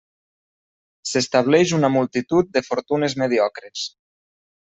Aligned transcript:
S'estableix 1.09 1.73
una 1.79 1.91
multitud 1.97 2.49
de 2.57 2.65
fortunes 2.69 3.17
mediocres. 3.25 3.87